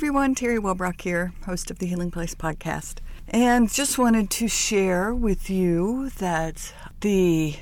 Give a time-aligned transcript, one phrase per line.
[0.00, 0.34] everyone.
[0.34, 3.00] Terry Wellbrock here, host of the Healing Place podcast.
[3.28, 7.56] And just wanted to share with you that the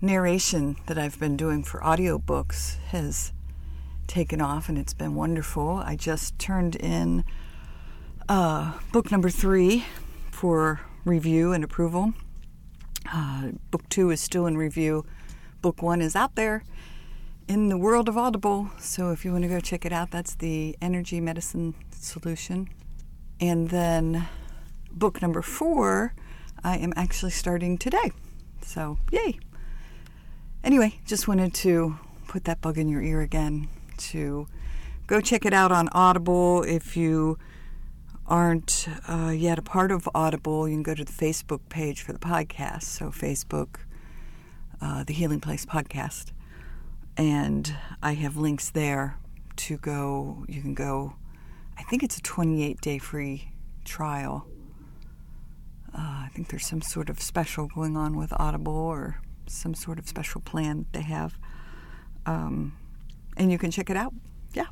[0.00, 3.32] narration that I've been doing for audiobooks has
[4.06, 5.82] taken off and it's been wonderful.
[5.84, 7.24] I just turned in
[8.28, 9.84] uh, book number three
[10.30, 12.14] for review and approval.
[13.12, 15.04] Uh, book two is still in review.
[15.60, 16.62] Book one is out there
[17.48, 18.70] in the world of Audible.
[18.78, 22.68] So if you want to go check it out, that's the Energy Medicine Solution.
[23.40, 24.28] And then
[24.90, 26.14] book number four,
[26.62, 28.12] I am actually starting today.
[28.62, 29.38] So, yay.
[30.62, 34.46] Anyway, just wanted to put that bug in your ear again to
[35.06, 36.62] go check it out on Audible.
[36.62, 37.38] If you
[38.26, 42.14] aren't uh, yet a part of Audible, you can go to the Facebook page for
[42.14, 42.84] the podcast.
[42.84, 43.80] So, Facebook,
[44.80, 46.33] uh, the Healing Place podcast
[47.16, 49.18] and I have links there
[49.56, 50.44] to go.
[50.48, 51.16] You can go.
[51.78, 53.52] I think it's a 28 day free
[53.84, 54.46] trial.
[55.96, 59.98] Uh, I think there's some sort of special going on with Audible or some sort
[59.98, 61.38] of special plan that they have.
[62.26, 62.76] Um,
[63.36, 64.12] and you can check it out.
[64.54, 64.66] Yeah.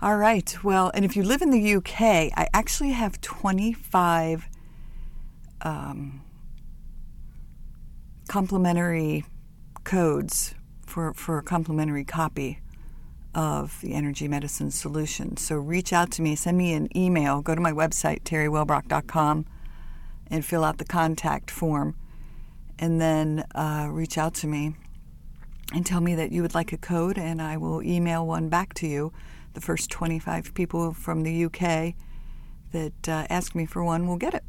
[0.00, 0.56] All right.
[0.62, 4.48] Well, and if you live in the UK, I actually have 25
[5.62, 6.22] um,
[8.28, 9.24] complimentary
[9.84, 10.54] codes
[10.90, 12.58] for, for a complimentary copy
[13.34, 15.36] of the energy medicine solution.
[15.36, 19.46] So reach out to me, send me an email, go to my website, terrywellbrock.com,
[20.26, 21.96] and fill out the contact form.
[22.78, 24.74] And then uh, reach out to me
[25.72, 28.74] and tell me that you would like a code, and I will email one back
[28.74, 29.12] to you.
[29.54, 31.94] The first 25 people from the UK
[32.72, 34.44] that uh, ask me for one will get it.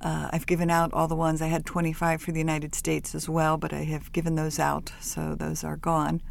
[0.00, 1.42] Uh, I've given out all the ones.
[1.42, 4.92] I had 25 for the United States as well, but I have given those out,
[5.00, 6.22] so those are gone.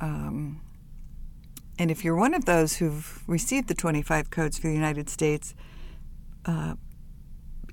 [0.00, 0.60] Um,
[1.78, 5.54] and if you're one of those who've received the 25 codes for the United States
[6.46, 6.74] uh,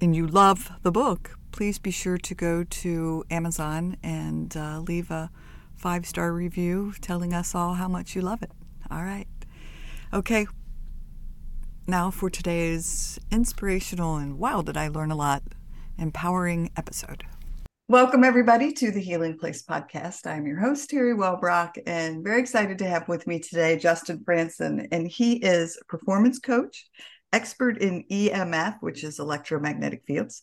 [0.01, 5.11] and you love the book, please be sure to go to Amazon and uh, leave
[5.11, 5.29] a
[5.75, 8.51] five star review telling us all how much you love it.
[8.89, 9.27] All right.
[10.13, 10.47] Okay,
[11.87, 15.43] now for today's inspirational and wow, did I learn a lot
[15.97, 17.23] empowering episode.
[17.87, 20.25] Welcome, everybody, to the Healing Place podcast.
[20.25, 24.87] I'm your host, Terry Wellbrock, and very excited to have with me today Justin Frandson.
[24.91, 26.85] And he is a performance coach,
[27.33, 30.41] expert in EMF, which is electromagnetic fields,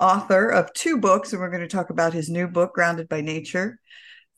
[0.00, 3.20] author of two books, and we're going to talk about his new book, Grounded by
[3.20, 3.78] Nature,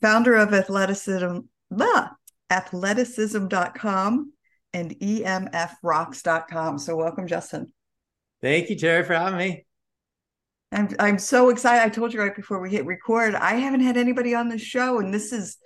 [0.02, 1.38] founder of athleticism,
[1.70, 2.08] blah,
[2.50, 4.32] athleticism.com,
[4.72, 6.78] and emfrocks.com.
[6.78, 7.72] So welcome, Justin.
[8.40, 9.66] Thank you, Terry, for having me.
[10.70, 11.82] I'm I'm so excited.
[11.82, 14.98] I told you right before we hit record, I haven't had anybody on the show,
[14.98, 15.56] and this is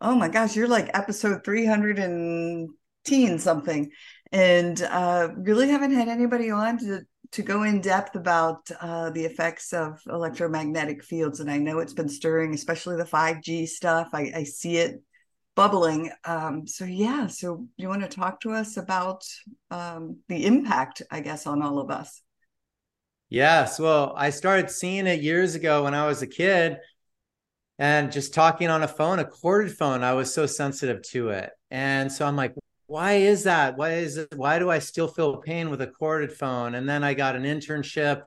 [0.00, 3.90] oh my gosh, you're like episode 310 something.
[4.32, 7.00] And uh, really haven't had anybody on to
[7.32, 11.38] to go in depth about uh, the effects of electromagnetic fields.
[11.38, 14.08] And I know it's been stirring, especially the 5G stuff.
[14.12, 15.00] I, I see it
[15.54, 16.10] bubbling.
[16.24, 19.24] Um, so yeah, so you want to talk to us about
[19.70, 22.22] um, the impact, I guess, on all of us?
[23.28, 23.78] Yes.
[23.78, 26.78] Well, I started seeing it years ago when I was a kid,
[27.78, 31.50] and just talking on a phone, a corded phone, I was so sensitive to it,
[31.70, 32.54] and so I'm like.
[32.86, 33.76] Why is that?
[33.76, 34.34] Why is it?
[34.34, 36.74] Why do I still feel pain with a corded phone?
[36.74, 38.22] And then I got an internship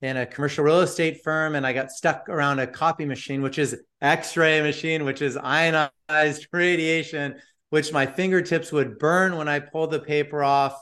[0.00, 3.58] in a commercial real estate firm and I got stuck around a copy machine, which
[3.58, 7.36] is X-ray machine, which is ionized radiation,
[7.70, 10.78] which my fingertips would burn when I pulled the paper off.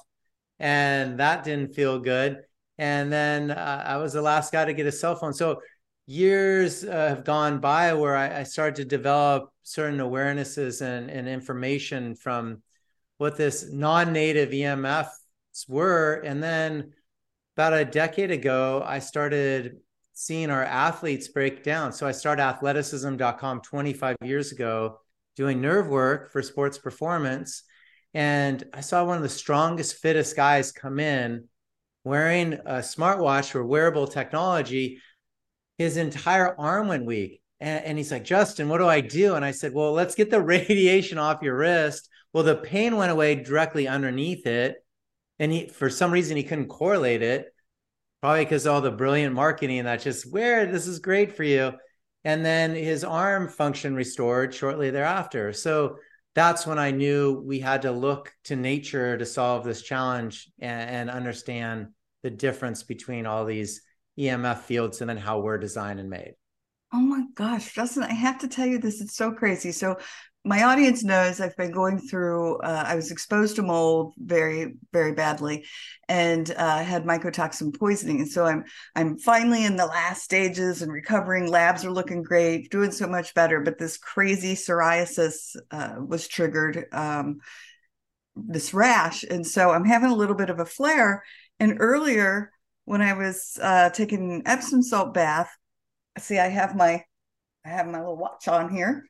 [0.58, 2.38] And that didn't feel good.
[2.78, 5.32] And then uh, I was the last guy to get a cell phone.
[5.32, 5.60] So
[6.06, 11.28] years uh, have gone by where I, I, started to develop certain awarenesses and, and
[11.28, 12.62] information from
[13.18, 15.08] what this non-native EMFs
[15.68, 16.22] were.
[16.24, 16.92] And then
[17.56, 19.78] about a decade ago, I started
[20.12, 21.90] seeing our athletes break down.
[21.90, 25.00] So I started athleticism.com 25 years ago
[25.36, 27.62] doing nerve work for sports performance.
[28.12, 31.48] And I saw one of the strongest, fittest guys come in
[32.04, 35.00] wearing a smartwatch or wearable technology.
[35.78, 37.40] His entire arm went weak.
[37.60, 39.34] And, and he's like, Justin, what do I do?
[39.34, 42.10] And I said, Well, let's get the radiation off your wrist.
[42.34, 44.76] Well, the pain went away directly underneath it
[45.38, 47.52] and he for some reason he couldn't correlate it
[48.20, 51.72] probably because all the brilliant marketing that's just where this is great for you.
[52.24, 55.52] And then his arm function restored shortly thereafter.
[55.52, 55.98] So
[56.34, 60.90] that's when i knew we had to look to nature to solve this challenge and,
[60.90, 61.88] and understand
[62.22, 63.80] the difference between all these
[64.18, 66.34] emf fields and then how we're designed and made.
[66.92, 69.72] Oh my gosh justin i have to tell you this it's so crazy.
[69.72, 69.96] So
[70.46, 72.58] my audience knows I've been going through.
[72.58, 75.66] Uh, I was exposed to mold very, very badly,
[76.08, 78.20] and uh, had mycotoxin poisoning.
[78.20, 78.64] And so I'm
[78.94, 81.50] I'm finally in the last stages and recovering.
[81.50, 83.60] Labs are looking great, doing so much better.
[83.60, 86.86] But this crazy psoriasis uh, was triggered.
[86.92, 87.38] Um,
[88.36, 91.24] this rash, and so I'm having a little bit of a flare.
[91.58, 92.52] And earlier,
[92.84, 95.50] when I was uh, taking an Epsom salt bath,
[96.18, 97.02] see, I have my
[97.64, 99.02] I have my little watch on here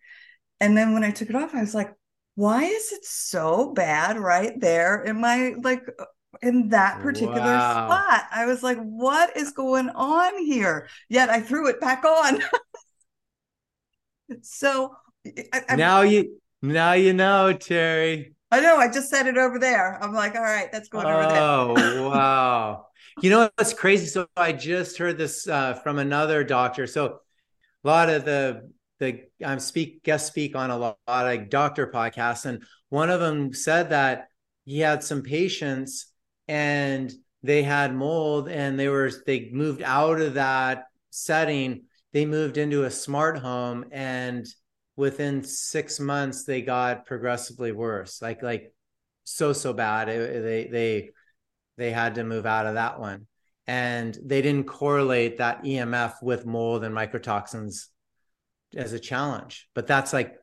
[0.60, 1.92] and then when I took it off, I was like,
[2.34, 5.82] why is it so bad right there in my like
[6.42, 7.86] in that particular wow.
[7.86, 8.24] spot?
[8.30, 10.88] I was like, what is going on here?
[11.08, 12.42] Yet I threw it back on.
[14.42, 14.94] so
[15.52, 18.34] I, now you now you know, Terry.
[18.50, 18.76] I know.
[18.76, 20.02] I just said it over there.
[20.02, 21.40] I'm like, all right, that's going over there.
[21.40, 22.86] Oh wow!
[23.20, 24.06] You know what's crazy?
[24.06, 26.86] So I just heard this uh, from another doctor.
[26.86, 27.20] So
[27.84, 32.46] a lot of the the I'm speak guest speak on a lot, of doctor podcasts,
[32.46, 34.28] and one of them said that
[34.64, 36.12] he had some patients
[36.48, 37.12] and
[37.42, 41.84] they had mold and they were they moved out of that setting.
[42.12, 44.46] They moved into a smart home and
[44.96, 48.22] within six months they got progressively worse.
[48.22, 48.72] Like like
[49.24, 50.08] so so bad.
[50.08, 51.10] It, they they
[51.76, 53.26] they had to move out of that one.
[53.68, 57.88] And they didn't correlate that emf with mold and mycotoxins
[58.74, 59.68] as a challenge.
[59.74, 60.36] But that's like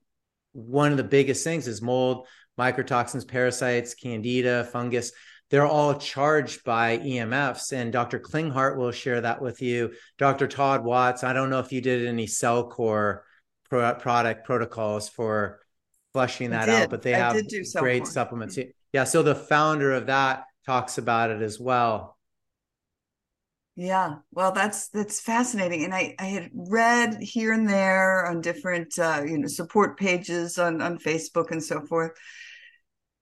[0.53, 2.27] one of the biggest things is mold,
[2.59, 5.11] mycotoxins, parasites, candida, fungus.
[5.49, 7.73] They're all charged by EMFs.
[7.73, 8.19] And Dr.
[8.19, 9.93] Klinghardt will share that with you.
[10.17, 10.47] Dr.
[10.47, 13.19] Todd Watts, I don't know if you did any CellCore
[13.69, 15.59] pro- product protocols for
[16.13, 17.35] flushing that out, but they have
[17.75, 18.57] great supplements.
[18.93, 19.03] Yeah.
[19.03, 22.12] So the founder of that talks about it as well.
[23.75, 28.99] Yeah, well, that's that's fascinating, and I I had read here and there on different
[28.99, 32.11] uh, you know support pages on on Facebook and so forth,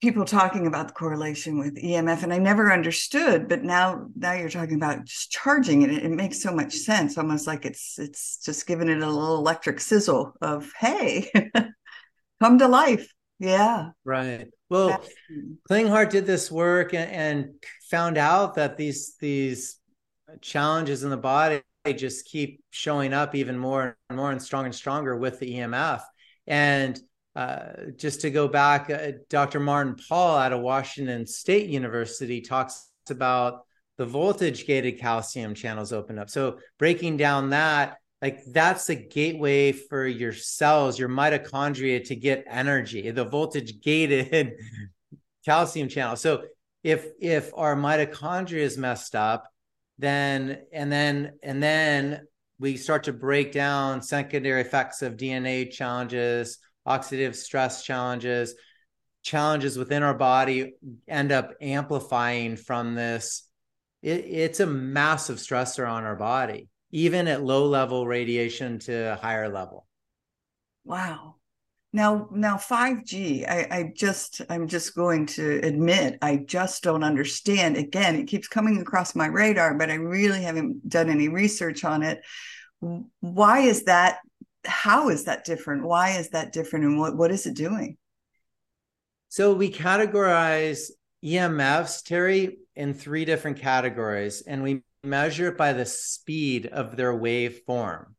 [0.02, 3.48] people talking about the correlation with EMF, and I never understood.
[3.48, 5.92] But now now you're talking about just charging it.
[5.92, 9.80] It makes so much sense, almost like it's it's just giving it a little electric
[9.80, 11.32] sizzle of hey,
[12.42, 13.10] come to life.
[13.40, 14.48] Yeah, right.
[14.70, 15.02] Well,
[15.70, 17.54] Klinghardt did this work and, and
[17.90, 19.81] found out that these these
[20.42, 24.76] challenges in the body just keep showing up even more and more and stronger and
[24.76, 26.02] stronger with the EMF.
[26.46, 27.00] And
[27.36, 29.60] uh, just to go back, uh, Dr.
[29.60, 33.66] Martin Pall out of Washington State University talks about
[33.98, 36.30] the voltage gated calcium channels open up.
[36.30, 42.46] So breaking down that, like that's the gateway for your cells, your mitochondria to get
[42.48, 44.54] energy, the voltage gated
[45.46, 46.16] calcium channel.
[46.16, 46.44] So
[46.84, 49.48] if if our mitochondria is messed up,
[50.02, 52.28] then and then and then
[52.60, 58.56] we start to break down secondary effects of DNA challenges, oxidative stress challenges,
[59.24, 60.74] challenges within our body
[61.08, 63.48] end up amplifying from this.
[64.02, 69.50] It, it's a massive stressor on our body, even at low level radiation to higher
[69.50, 69.88] level.
[70.84, 71.36] Wow.
[71.94, 77.76] Now, now 5G, I, I just, I'm just going to admit, I just don't understand.
[77.76, 82.02] Again, it keeps coming across my radar, but I really haven't done any research on
[82.04, 82.22] it.
[83.20, 84.20] Why is that?
[84.66, 85.84] How is that different?
[85.84, 86.86] Why is that different?
[86.86, 87.98] And what, what is it doing?
[89.28, 90.92] So we categorize
[91.24, 97.16] EMFs, Terry, in three different categories, and we measure it by the speed of their
[97.16, 98.16] wave form.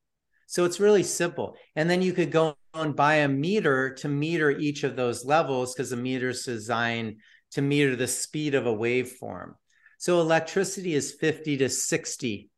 [0.46, 1.56] So it's really simple.
[1.74, 5.90] And then you could go buy a meter to meter each of those levels because
[5.90, 7.16] the meter is designed
[7.52, 9.54] to meter the speed of a waveform.
[9.98, 12.50] So electricity is 50 to 60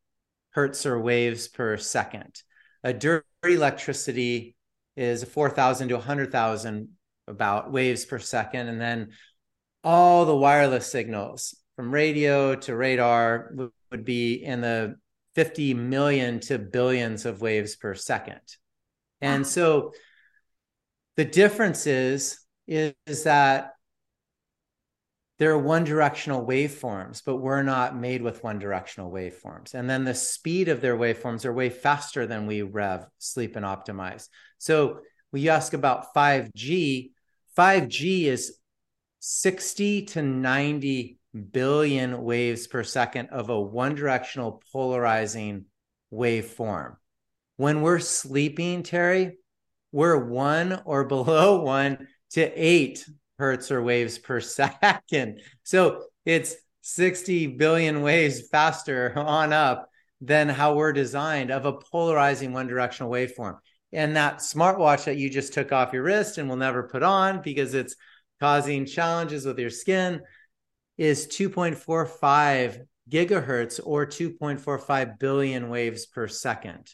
[0.51, 2.41] hertz or waves per second.
[2.83, 4.55] A dirty electricity
[4.95, 6.89] is 4,000 to 100,000
[7.27, 8.69] about waves per second.
[8.69, 9.09] And then
[9.83, 13.51] all the wireless signals from radio to radar
[13.91, 14.95] would be in the
[15.35, 18.39] 50 million to billions of waves per second.
[19.21, 19.93] And so
[21.15, 23.71] the difference is, is, is that
[25.37, 29.73] they're one directional waveforms, but we're not made with one directional waveforms.
[29.73, 33.65] And then the speed of their waveforms are way faster than we rev, sleep, and
[33.65, 34.29] optimize.
[34.59, 34.99] So
[35.31, 37.11] we ask about 5G.
[37.57, 38.57] 5G is
[39.19, 41.17] 60 to 90
[41.51, 45.65] billion waves per second of a one directional polarizing
[46.13, 46.95] waveform.
[47.57, 49.37] When we're sleeping, Terry,
[49.91, 53.07] we're one or below one to eight
[53.39, 55.41] hertz or waves per second.
[55.63, 59.89] So it's 60 billion waves faster on up
[60.21, 63.57] than how we're designed of a polarizing one directional waveform.
[63.91, 67.41] And that smartwatch that you just took off your wrist and will never put on
[67.41, 67.95] because it's
[68.39, 70.21] causing challenges with your skin
[70.97, 76.93] is 2.45 gigahertz or 2.45 billion waves per second.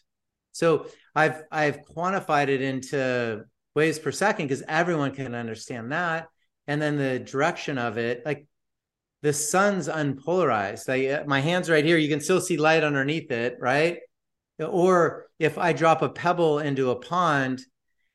[0.52, 3.44] So I've I've quantified it into
[3.76, 6.28] waves per second because everyone can understand that.
[6.68, 8.46] And then the direction of it, like
[9.22, 10.90] the sun's unpolarized.
[10.90, 11.98] I, uh, my hand's right here.
[11.98, 14.00] You can still see light underneath it, right?
[14.60, 17.62] Or if I drop a pebble into a pond,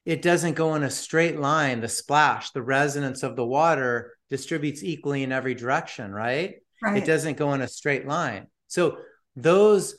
[0.05, 1.81] it doesn't go in a straight line.
[1.81, 6.57] The splash, the resonance of the water distributes equally in every direction, right?
[6.83, 7.02] right.
[7.02, 8.47] It doesn't go in a straight line.
[8.69, 8.99] So
[9.35, 9.97] those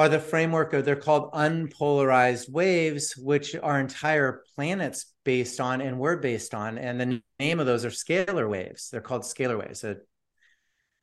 [0.00, 5.98] are the framework of they're called unpolarized waves, which our entire planet's based on and
[5.98, 6.78] we're based on.
[6.78, 8.88] And the name of those are scalar waves.
[8.88, 9.80] They're called scalar waves.
[9.80, 9.96] So,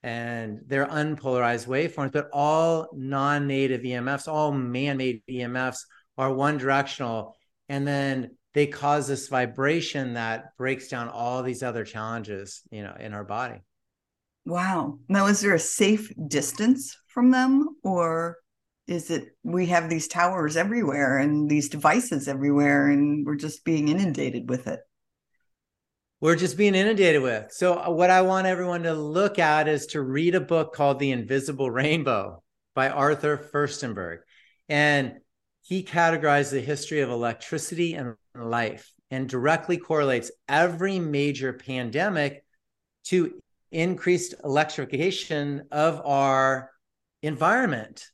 [0.02, 5.78] and they're unpolarized waveforms, but all non-native EMFs, all man-made EMFs
[6.18, 7.36] are one directional
[7.70, 12.96] and then they cause this vibration that breaks down all these other challenges you know
[13.00, 13.62] in our body
[14.46, 18.38] wow now is there a safe distance from them or
[18.88, 23.90] is that we have these towers everywhere and these devices everywhere and we're just being
[23.90, 24.80] inundated with it.
[26.20, 27.52] We're just being inundated with.
[27.52, 31.00] So uh, what i want everyone to look at is to read a book called
[31.00, 32.42] the invisible rainbow
[32.74, 34.20] by arthur firstenberg.
[34.70, 35.18] And
[35.62, 42.44] he categorized the history of electricity and life and directly correlates every major pandemic
[43.06, 43.40] to
[43.72, 46.72] increased electrification of our
[47.22, 48.06] environment.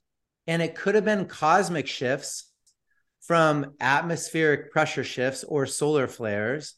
[0.47, 2.49] And it could have been cosmic shifts
[3.21, 6.75] from atmospheric pressure shifts or solar flares.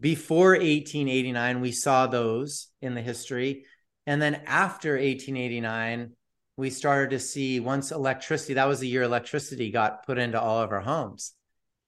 [0.00, 3.64] Before 1889, we saw those in the history.
[4.06, 6.12] And then after 1889,
[6.58, 10.60] we started to see once electricity, that was the year electricity got put into all
[10.60, 11.32] of our homes.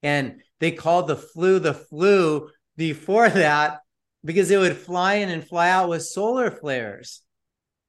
[0.03, 3.81] And they called the flu the flu before that
[4.25, 7.23] because it would fly in and fly out with solar flares.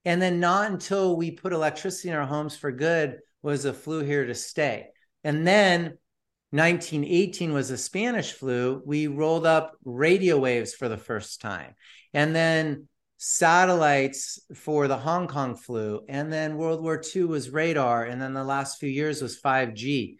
[0.05, 4.03] And then not until we put electricity in our homes for good was the flu
[4.03, 4.87] here to stay.
[5.23, 5.97] And then
[6.51, 8.81] 1918 was the Spanish flu.
[8.85, 11.75] We rolled up radio waves for the first time.
[12.13, 12.87] And then
[13.19, 18.33] satellites for the Hong Kong flu, and then World War II was radar, and then
[18.33, 20.15] the last few years was 5G.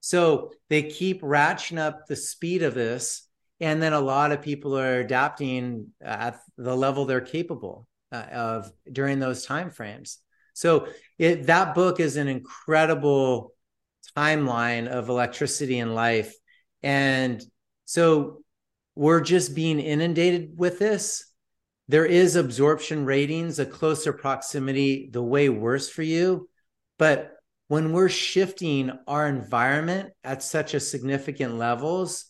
[0.00, 3.26] So they keep ratcheting up the speed of this,
[3.60, 8.72] and then a lot of people are adapting at the level they're capable uh, of
[8.90, 10.18] during those time frames.
[10.60, 10.88] So
[11.18, 13.52] it, that book is an incredible
[14.16, 16.34] timeline of electricity and life,
[16.82, 17.42] and
[17.84, 18.42] so
[18.94, 21.30] we're just being inundated with this
[21.90, 26.48] there is absorption ratings, a closer proximity, the way worse for you.
[27.00, 27.32] But
[27.66, 32.26] when we're shifting our environment at such a significant levels,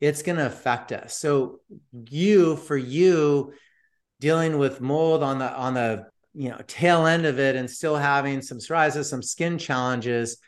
[0.00, 1.18] it's going to affect us.
[1.18, 1.60] So
[1.92, 3.52] you, for you,
[4.20, 7.96] dealing with mold on the on the you know tail end of it and still
[7.96, 10.38] having some psoriasis, some skin challenges,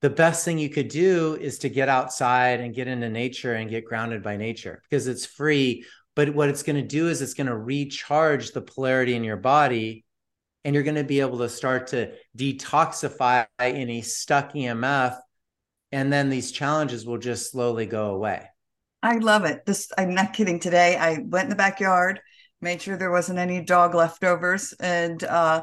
[0.00, 3.70] the best thing you could do is to get outside and get into nature and
[3.70, 5.84] get grounded by nature because it's free
[6.16, 9.36] but what it's going to do is it's going to recharge the polarity in your
[9.36, 10.04] body
[10.64, 15.18] and you're going to be able to start to detoxify any stuck EMF
[15.92, 18.46] and then these challenges will just slowly go away.
[19.02, 19.64] I love it.
[19.64, 20.96] This I'm not kidding today.
[20.96, 22.20] I went in the backyard,
[22.60, 25.62] made sure there wasn't any dog leftovers and uh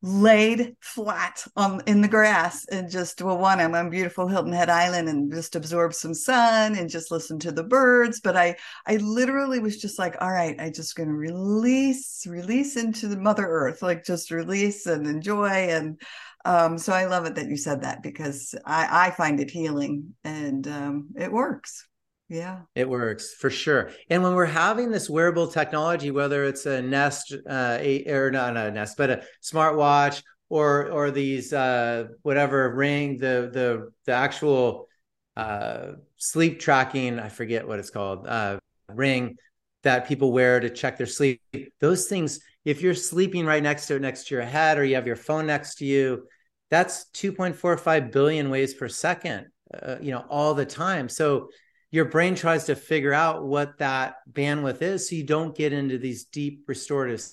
[0.00, 4.70] laid flat on in the grass and just well one i'm on beautiful hilton head
[4.70, 8.54] island and just absorb some sun and just listen to the birds but i
[8.86, 13.18] i literally was just like all right i just going to release release into the
[13.18, 16.00] mother earth like just release and enjoy and
[16.44, 20.14] um so i love it that you said that because i i find it healing
[20.22, 21.87] and um it works
[22.28, 22.60] yeah.
[22.74, 23.90] It works for sure.
[24.10, 28.70] And when we're having this wearable technology, whether it's a Nest uh, or not a
[28.70, 34.88] Nest, but a smartwatch or or these uh, whatever ring, the the the actual
[35.36, 38.58] uh, sleep tracking, I forget what it's called, uh,
[38.92, 39.36] ring
[39.84, 41.40] that people wear to check their sleep.
[41.80, 44.96] Those things, if you're sleeping right next to it, next to your head, or you
[44.96, 46.26] have your phone next to you,
[46.70, 49.46] that's 2.45 billion waves per second,
[49.80, 51.08] uh, you know, all the time.
[51.08, 51.48] So
[51.90, 55.98] your brain tries to figure out what that bandwidth is so you don't get into
[55.98, 57.26] these deep restorative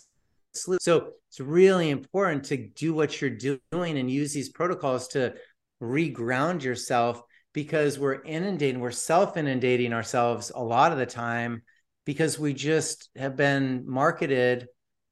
[0.53, 0.81] sleep.
[0.81, 5.33] So it's really important to do what you're doing and use these protocols to
[5.81, 7.21] reground yourself
[7.53, 11.63] because we're inundating, we're self inundating ourselves a lot of the time
[12.05, 14.67] because we just have been marketed,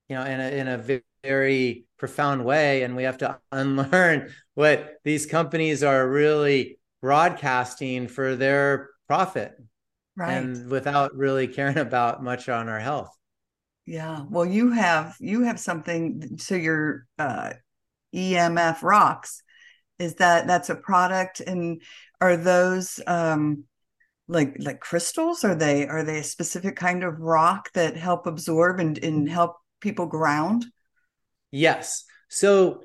[0.07, 2.83] you know, in a, in a very profound way.
[2.83, 9.55] And we have to unlearn what these companies are really broadcasting for their profit
[10.15, 10.34] right.
[10.34, 13.15] and without really caring about much on our health.
[13.86, 14.24] Yeah.
[14.27, 17.53] Well you have you have something so your uh
[18.15, 19.43] emf rocks
[20.00, 21.82] is that that's a product and
[22.22, 23.65] are those um
[24.27, 25.43] like like crystals?
[25.43, 29.58] Are they are they a specific kind of rock that help absorb and, and help
[29.79, 30.65] people ground?
[31.51, 32.05] Yes.
[32.29, 32.82] So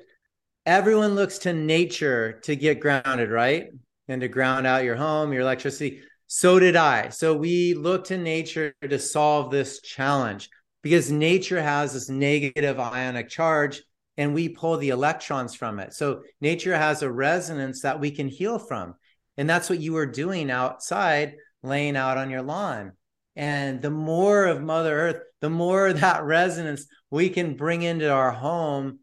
[0.63, 3.69] everyone looks to nature to get grounded right?
[4.07, 8.17] And to ground out your home your electricity so did i so we look to
[8.17, 10.49] nature to solve this challenge
[10.81, 13.81] because nature has this negative ionic charge
[14.15, 18.29] and we pull the electrons from it so nature has a resonance that we can
[18.29, 18.95] heal from
[19.39, 22.91] and that's what you were doing outside, laying out on your lawn.
[23.37, 28.31] And the more of Mother Earth, the more that resonance we can bring into our
[28.31, 28.99] home,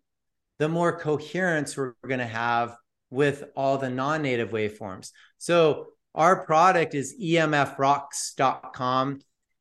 [0.59, 2.77] the more coherence we're going to have
[3.09, 5.11] with all the non native waveforms.
[5.39, 9.21] So, our product is emfrocks.com,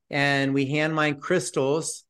[0.09, 2.03] and we hand mine crystals.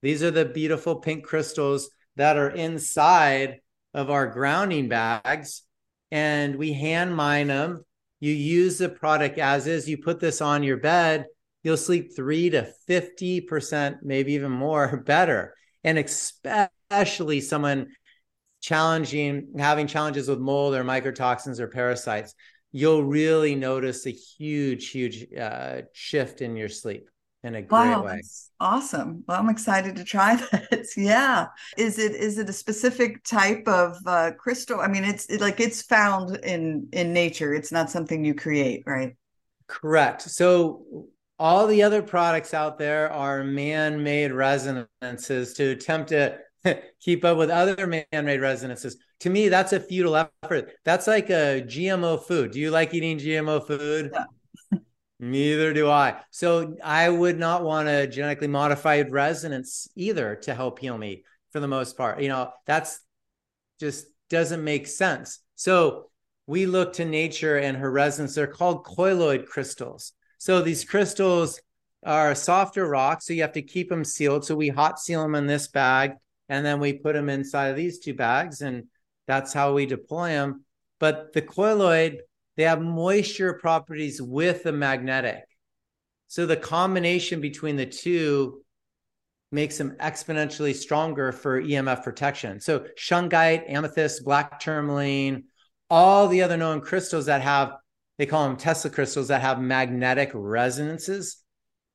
[0.00, 3.60] These are the beautiful pink crystals that are inside
[3.94, 5.62] of our grounding bags,
[6.10, 7.84] and we hand mine them
[8.22, 11.26] you use the product as is, you put this on your bed,
[11.64, 15.56] you'll sleep three to 50%, maybe even more better.
[15.82, 17.88] And especially someone
[18.60, 22.36] challenging, having challenges with mold or mycotoxins or parasites,
[22.72, 27.08] you'll really notice a huge, huge uh, shift in your sleep
[27.44, 28.22] in a great wow, way.
[28.60, 29.24] awesome.
[29.26, 30.86] Well, I'm excited to try that.
[30.96, 31.46] yeah.
[31.76, 34.80] Is it is it a specific type of uh, crystal?
[34.80, 37.52] I mean, it's it, like it's found in in nature.
[37.52, 39.16] It's not something you create, right?
[39.66, 40.22] Correct.
[40.22, 41.06] So
[41.38, 46.38] all the other products out there are man-made resonances to attempt to
[47.00, 48.96] keep up with other man-made resonances.
[49.20, 50.72] To me, that's a futile effort.
[50.84, 52.52] That's like a GMO food.
[52.52, 54.10] Do you like eating GMO food?
[54.12, 54.78] Yeah.
[55.20, 56.20] Neither do I.
[56.30, 61.60] So I would not want a genetically modified resonance either to help heal me for
[61.60, 62.20] the most part.
[62.20, 63.00] You know, that's
[63.78, 65.38] just doesn't make sense.
[65.54, 66.10] So
[66.46, 68.34] we look to nature and her resonance.
[68.34, 70.12] They're called colloid crystals.
[70.38, 71.60] So these crystals
[72.04, 73.26] are softer rocks.
[73.26, 74.44] So you have to keep them sealed.
[74.44, 76.14] So we hot seal them in this bag
[76.52, 78.60] and then we put them inside of these two bags.
[78.60, 78.84] And
[79.26, 80.66] that's how we deploy them.
[81.00, 82.20] But the colloid
[82.58, 85.44] they have moisture properties with the magnetic.
[86.28, 88.62] So the combination between the two
[89.50, 92.60] makes them exponentially stronger for EMF protection.
[92.60, 95.44] So shungite, amethyst, black tourmaline,
[95.88, 97.72] all the other known crystals that have,
[98.18, 101.38] they call them Tesla crystals that have magnetic resonances.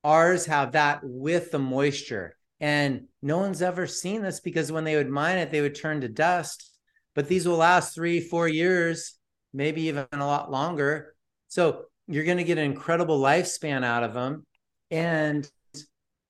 [0.03, 2.36] Ours have that with the moisture.
[2.59, 6.01] And no one's ever seen this because when they would mine it, they would turn
[6.01, 6.71] to dust.
[7.15, 9.17] But these will last three, four years
[9.53, 11.15] maybe even a lot longer.
[11.47, 14.45] So you're going to get an incredible lifespan out of them.
[14.91, 15.49] And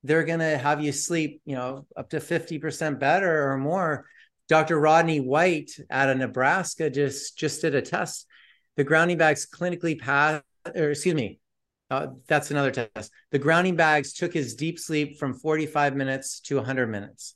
[0.04, 4.06] they're going to have you sleep, you know, up to 50% better or more.
[4.48, 4.80] Dr.
[4.80, 8.26] Rodney White out of Nebraska just just did a test.
[8.78, 11.40] The grounding bags clinically passed, or excuse me,
[11.90, 13.12] uh, that's another test.
[13.32, 17.36] The grounding bags took his deep sleep from 45 minutes to 100 minutes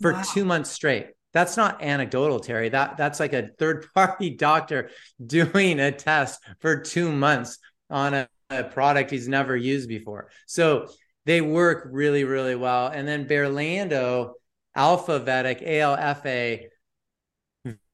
[0.00, 0.22] for wow.
[0.32, 1.08] two months straight.
[1.32, 2.70] That's not anecdotal, Terry.
[2.70, 4.90] That that's like a third party doctor
[5.24, 10.30] doing a test for two months on a, a product he's never used before.
[10.46, 10.88] So
[11.26, 12.88] they work really, really well.
[12.88, 14.32] And then Berlando
[14.74, 16.68] Alpha Vedic, A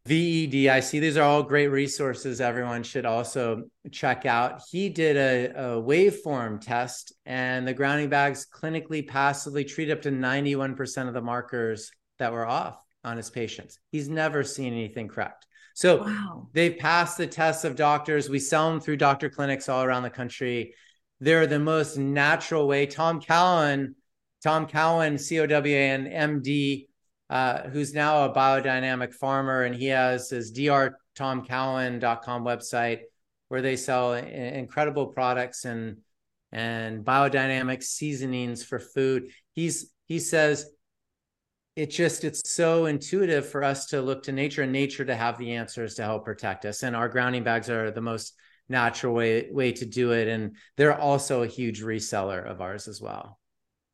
[0.06, 0.98] L F A, V E D I C.
[1.00, 4.62] These are all great resources everyone should also check out.
[4.70, 10.10] He did a, a waveform test, and the grounding bags clinically passively treat up to
[10.10, 13.78] 91% of the markers that were off on his patients.
[13.90, 15.46] He's never seen anything correct.
[15.74, 16.48] So wow.
[16.54, 18.30] they've passed the tests of doctors.
[18.30, 20.74] We sell them through doctor clinics all around the country.
[21.20, 22.86] They're the most natural way.
[22.86, 23.94] Tom Cowan,
[24.42, 26.85] Tom Cowan, COWAN MD,
[27.28, 33.00] uh, who's now a biodynamic farmer, and he has his drtomcowan.com website
[33.48, 35.98] where they sell incredible products and
[36.52, 39.30] and biodynamic seasonings for food.
[39.52, 40.70] He's he says
[41.74, 45.38] it just it's so intuitive for us to look to nature and nature to have
[45.38, 46.82] the answers to help protect us.
[46.82, 48.34] And our grounding bags are the most
[48.68, 50.28] natural way way to do it.
[50.28, 53.38] And they're also a huge reseller of ours as well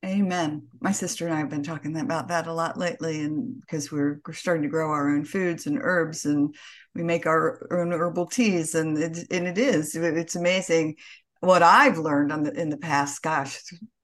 [0.05, 0.67] amen.
[0.81, 4.21] My sister and i have been talking about that a lot lately and because we're,
[4.27, 6.55] we're starting to grow our own foods and herbs and
[6.95, 10.97] we make our own herbal teas and it, and it is it's amazing
[11.41, 13.62] what i've learned on the, in the past gosh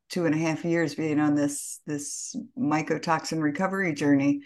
[0.08, 4.40] two and a half years being on this this mycotoxin recovery journey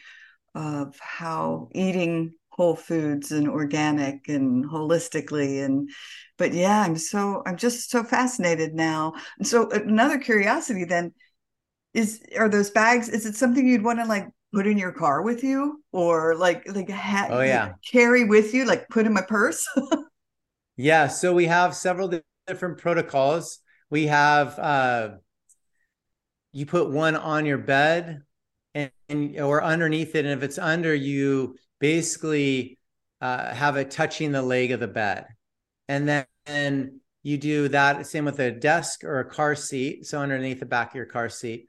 [0.54, 5.88] of how eating whole foods and organic and holistically and
[6.36, 9.14] but yeah i'm so i'm just so fascinated now.
[9.38, 11.12] And so another curiosity then
[11.94, 15.22] is are those bags is it something you'd want to like put in your car
[15.22, 15.82] with you?
[15.92, 17.72] Or like like ha- oh yeah.
[17.90, 19.66] carry with you like put in my purse?
[20.74, 22.10] Yeah so we have several
[22.46, 23.58] different protocols.
[23.90, 25.10] We have uh
[26.52, 28.22] you put one on your bed
[28.74, 32.78] and, and or underneath it and if it's under you basically
[33.20, 35.26] uh, have it touching the leg of the bed.
[35.88, 40.20] And then and you do that same with a desk or a car seat so
[40.20, 41.68] underneath the back of your car seat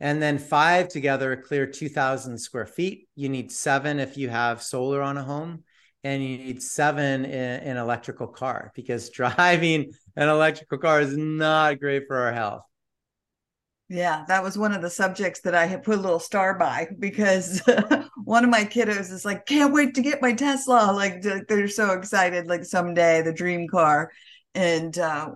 [0.00, 5.02] and then five together clear 2000 square feet you need seven if you have solar
[5.02, 5.62] on a home
[6.04, 11.80] and you need seven in an electrical car because driving an electrical car is not
[11.80, 12.62] great for our health
[13.88, 16.88] yeah, that was one of the subjects that I had put a little star by
[16.98, 17.62] because
[18.24, 20.92] one of my kiddos is like, can't wait to get my Tesla.
[20.92, 24.10] Like they're so excited, like someday the dream car.
[24.56, 25.30] And uh,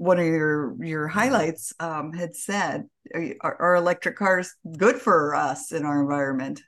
[0.00, 2.84] one of your your highlights um, had said,
[3.42, 6.62] are, are electric cars good for us in our environment?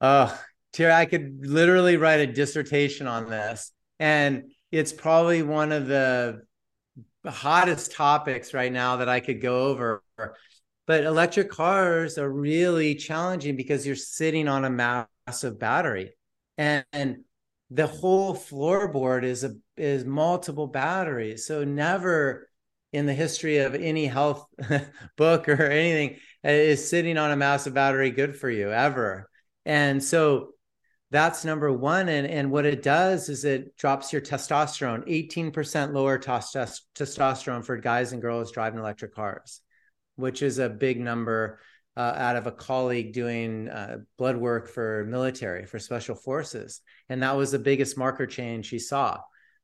[0.00, 0.36] Oh,
[0.72, 6.42] Tara, I could literally write a dissertation on this, and it's probably one of the
[7.24, 10.02] hottest topics right now that I could go over.
[10.88, 16.10] But electric cars are really challenging because you're sitting on a massive battery.
[16.58, 17.18] And, and
[17.74, 21.44] the whole floorboard is a is multiple batteries.
[21.46, 22.48] So never
[22.92, 24.46] in the history of any health
[25.16, 29.28] book or anything uh, is sitting on a massive battery good for you ever.
[29.66, 30.50] And so
[31.10, 32.08] that's number one.
[32.08, 38.12] And, and what it does is it drops your testosterone, 18% lower testosterone for guys
[38.12, 39.60] and girls driving electric cars,
[40.14, 41.58] which is a big number
[41.96, 46.80] uh, out of a colleague doing uh, blood work for military, for special forces.
[47.08, 49.20] And that was the biggest marker change she saw.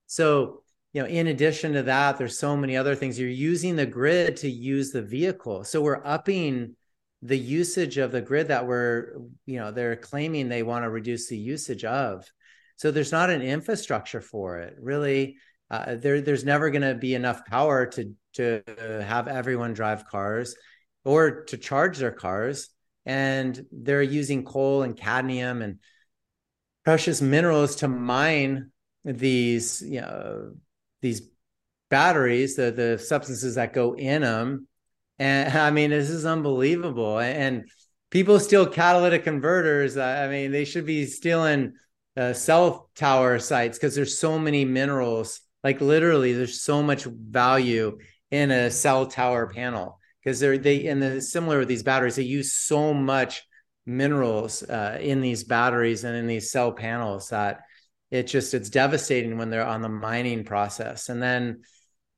[0.06, 0.62] So,
[0.92, 3.18] you know, in addition to that, there's so many other things.
[3.18, 5.64] You're using the grid to use the vehicle.
[5.64, 6.76] So we're upping
[7.22, 11.28] the usage of the grid that we're you know they're claiming they want to reduce
[11.28, 12.24] the usage of
[12.76, 15.36] so there's not an infrastructure for it really
[15.70, 18.62] uh, there there's never going to be enough power to to
[19.06, 20.54] have everyone drive cars
[21.04, 22.68] or to charge their cars
[23.06, 25.78] and they're using coal and cadmium and
[26.84, 28.70] precious minerals to mine
[29.04, 30.52] these you know
[31.00, 31.22] these
[31.88, 34.66] batteries the the substances that go in them
[35.20, 37.20] and I mean, this is unbelievable.
[37.20, 37.70] And
[38.10, 39.96] people steal catalytic converters.
[39.96, 41.74] I mean, they should be stealing
[42.16, 45.42] uh, cell tower sites because there's so many minerals.
[45.62, 47.98] Like literally, there's so much value
[48.32, 52.16] in a cell tower panel because they're they and the similar with these batteries.
[52.16, 53.42] They use so much
[53.86, 57.62] minerals uh, in these batteries and in these cell panels that
[58.10, 61.08] it just it's devastating when they're on the mining process.
[61.08, 61.62] And then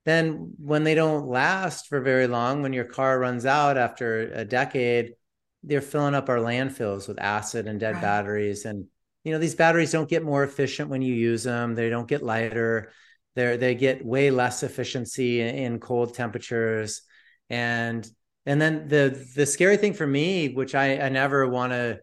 [0.05, 4.45] then when they don't last for very long, when your car runs out after a
[4.45, 5.15] decade,
[5.63, 8.03] they're filling up our landfills with acid and dead right.
[8.03, 8.65] batteries.
[8.65, 8.87] And
[9.23, 11.75] you know, these batteries don't get more efficient when you use them.
[11.75, 12.91] They don't get lighter.
[13.37, 17.03] They they get way less efficiency in, in cold temperatures.
[17.51, 18.09] And
[18.47, 22.01] and then the the scary thing for me, which I, I never want to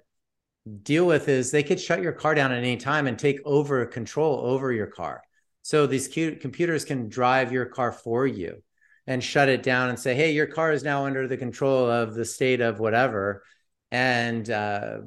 [0.83, 3.85] deal with, is they could shut your car down at any time and take over
[3.85, 5.21] control over your car.
[5.61, 8.63] So these computers can drive your car for you
[9.05, 12.13] and shut it down and say, hey, your car is now under the control of
[12.13, 13.43] the state of whatever.
[13.91, 14.99] And uh,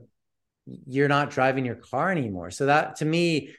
[0.87, 2.51] you're not driving your car anymore.
[2.51, 3.55] So that to me,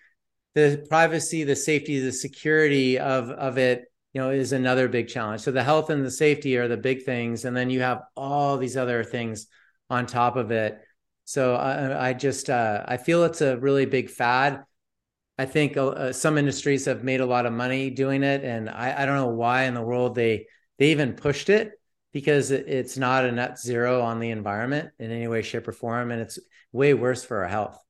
[0.54, 5.42] the privacy, the safety, the security of, of it, you know, is another big challenge.
[5.42, 7.46] So the health and the safety are the big things.
[7.46, 9.48] And then you have all these other things
[9.90, 10.80] on top of it.
[11.26, 14.64] So I, I just, uh, I feel it's a really big fad
[15.38, 19.02] I think uh, some industries have made a lot of money doing it, and I,
[19.02, 20.46] I, don't know why in the world they
[20.78, 21.72] they even pushed it
[22.12, 26.12] because it's not a net zero on the environment in any way, shape, or form,
[26.12, 26.38] and it's
[26.72, 27.83] way worse for our health.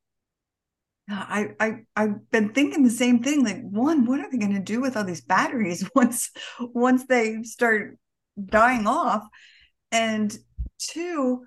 [1.09, 3.43] I I I've been thinking the same thing.
[3.43, 7.43] Like, one, what are they going to do with all these batteries once once they
[7.43, 7.97] start
[8.43, 9.23] dying off?
[9.91, 10.35] And
[10.79, 11.45] two,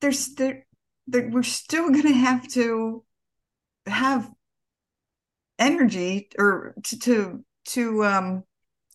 [0.00, 0.66] there's there,
[1.06, 3.04] we're still going to have to
[3.86, 4.30] have
[5.58, 8.42] energy or to to, to um,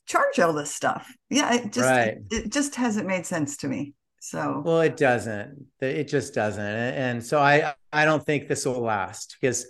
[0.05, 1.11] charge all this stuff.
[1.29, 2.17] Yeah, it just right.
[2.29, 3.93] it, it just hasn't made sense to me.
[4.19, 5.67] So well, it doesn't.
[5.79, 6.61] It just doesn't.
[6.61, 9.65] And so I I don't think this will last because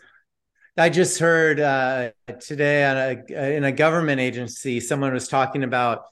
[0.78, 6.04] I just heard uh, today on a in a government agency someone was talking about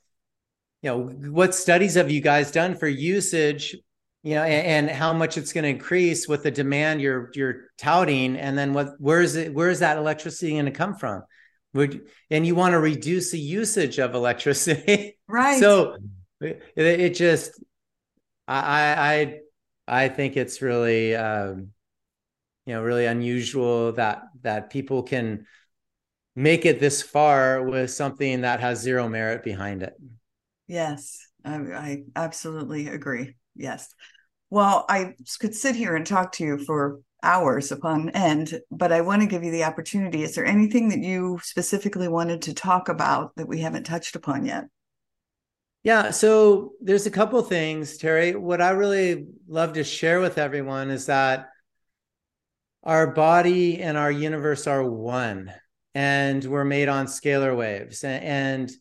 [0.82, 1.00] you know
[1.32, 3.76] what studies have you guys done for usage
[4.26, 7.70] you know, and, and how much it's going to increase with the demand you're you're
[7.78, 9.00] touting, and then what?
[9.00, 9.54] Where is it?
[9.54, 11.22] Where is that electricity going to come from?
[11.76, 15.60] Would and you want to reduce the usage of electricity, right?
[15.60, 15.98] So
[16.42, 17.64] it, it just,
[18.48, 19.38] I
[19.88, 21.70] I I think it's really, um,
[22.66, 25.46] you know, really unusual that that people can
[26.36, 29.94] make it this far with something that has zero merit behind it.
[30.68, 33.36] Yes, I, I absolutely agree.
[33.56, 33.94] Yes.
[34.50, 39.02] Well, I could sit here and talk to you for hours upon end, but I
[39.02, 40.24] want to give you the opportunity.
[40.24, 44.46] Is there anything that you specifically wanted to talk about that we haven't touched upon
[44.46, 44.66] yet?
[45.84, 48.36] Yeah, so there's a couple things, Terry.
[48.36, 51.50] What I really love to share with everyone is that
[52.86, 55.52] our body and our universe are one,
[55.94, 58.04] and we're made on scalar waves.
[58.04, 58.72] And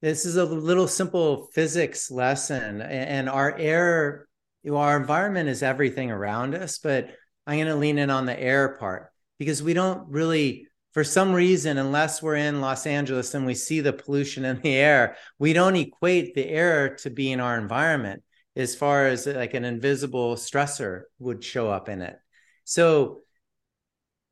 [0.00, 4.26] this is a little simple physics lesson, and our air
[4.70, 7.10] our environment is everything around us, but
[7.46, 11.32] I'm going to lean in on the air part because we don't really, for some
[11.32, 15.52] reason, unless we're in Los Angeles and we see the pollution in the air, we
[15.52, 18.22] don't equate the air to being our environment
[18.54, 22.16] as far as like an invisible stressor would show up in it.
[22.64, 23.22] So,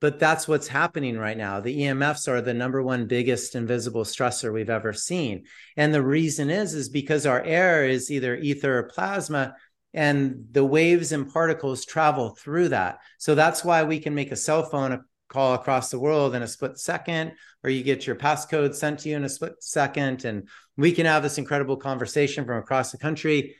[0.00, 1.60] but that's what's happening right now.
[1.60, 5.44] The EMFs are the number one biggest invisible stressor we've ever seen.
[5.76, 9.54] And the reason is, is because our air is either ether or plasma
[9.92, 13.00] and the waves and particles travel through that.
[13.18, 16.48] So that's why we can make a cell phone call across the world in a
[16.48, 17.32] split second,
[17.62, 21.06] or you get your passcode sent to you in a split second, and we can
[21.06, 23.54] have this incredible conversation from across the country.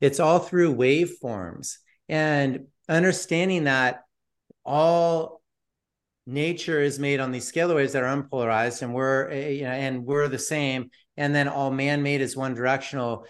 [0.00, 1.76] It's all through waveforms
[2.08, 4.02] and understanding that
[4.64, 5.37] all
[6.28, 9.70] nature is made on these scalar waves that are unpolarized and we're eh, you know
[9.70, 13.24] and we're the same and then all man-made is one directional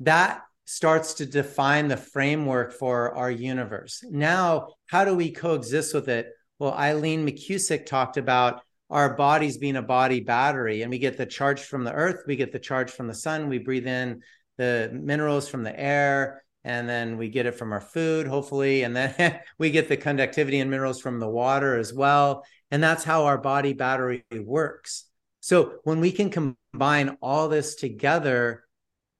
[0.00, 4.02] that starts to define the framework for our universe.
[4.10, 6.28] Now, how do we coexist with it?
[6.58, 11.26] Well, Eileen McKusick talked about our bodies being a body battery, and we get the
[11.26, 14.22] charge from the earth, we get the charge from the sun, we breathe in
[14.56, 18.96] the minerals from the air, and then we get it from our food, hopefully, and
[18.96, 22.44] then we get the conductivity and minerals from the water as well.
[22.70, 25.04] And that's how our body battery works.
[25.40, 28.64] So when we can combine all this together,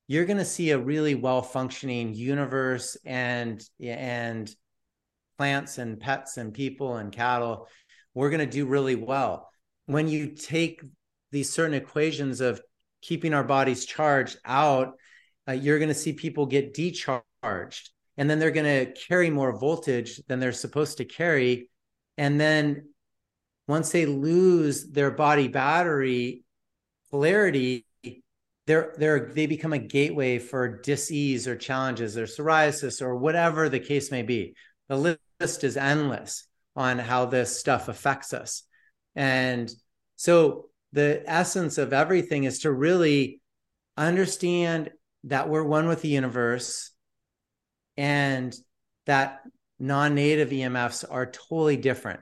[0.07, 4.55] you're going to see a really well functioning universe and and
[5.39, 7.69] plants and pets and people and cattle
[8.15, 9.51] we're going to do really well
[9.87, 10.83] when you take
[11.33, 12.61] these certain equations of
[13.03, 14.95] keeping our bodies charged out
[15.49, 17.23] uh, you're going to see people get decharged
[18.17, 21.69] and then they're going to carry more voltage than they're supposed to carry.
[22.17, 22.91] And then
[23.67, 26.45] once they lose their body battery
[27.11, 27.87] polarity
[28.67, 33.81] they're they're they become a gateway for disease or challenges or psoriasis or whatever the
[33.81, 34.55] case may be.
[34.89, 38.63] The list is endless on how this stuff affects us.
[39.15, 39.71] And
[40.17, 43.41] so the essence of everything is to really
[43.97, 44.91] understand
[45.25, 46.91] that we're one with the universe
[47.97, 48.55] and
[49.07, 49.41] that
[49.79, 52.21] non-native emfs are totally different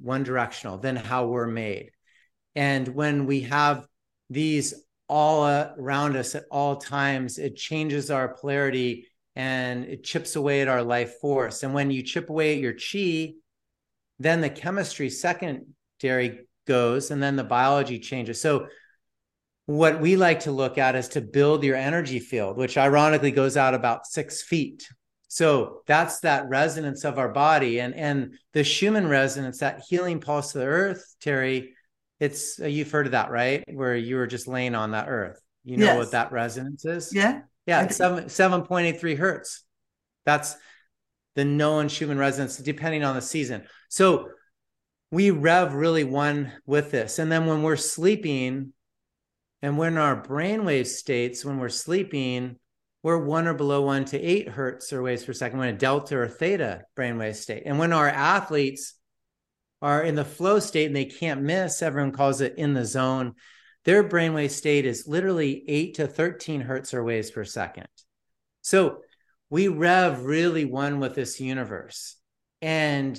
[0.00, 1.90] one directional than how we're made
[2.54, 3.86] and when we have
[4.30, 4.74] these
[5.08, 7.38] all around us at all times.
[7.38, 11.62] It changes our polarity and it chips away at our life force.
[11.62, 13.34] And when you chip away at your chi,
[14.18, 18.40] then the chemistry secondary goes and then the biology changes.
[18.40, 18.68] So
[19.66, 23.56] what we like to look at is to build your energy field, which ironically goes
[23.56, 24.88] out about six feet.
[25.28, 27.80] So that's that resonance of our body.
[27.80, 31.74] And, and the Schumann resonance, that healing pulse of the earth, Terry,
[32.20, 33.64] it's uh, you've heard of that, right?
[33.72, 35.40] Where you were just laying on that earth.
[35.64, 35.98] You know yes.
[35.98, 37.12] what that resonance is?
[37.12, 37.40] Yeah.
[37.66, 39.64] Yeah, seven seven point eight three hertz.
[40.26, 40.54] That's
[41.34, 43.64] the known Schumann resonance, depending on the season.
[43.88, 44.28] So
[45.10, 47.18] we rev really one with this.
[47.18, 48.74] And then when we're sleeping
[49.64, 52.56] and when our brainwave states, when we're sleeping,
[53.02, 56.18] we're one or below one to eight hertz or waves per second, when a delta
[56.18, 57.62] or theta brainwave state.
[57.64, 58.92] And when our athletes
[59.80, 63.36] are in the flow state and they can't miss, everyone calls it in the zone.
[63.86, 67.88] Their brainwave state is literally 8 to 13 hertz or waves per second.
[68.60, 68.98] So
[69.48, 72.16] we rev really one with this universe.
[72.60, 73.18] And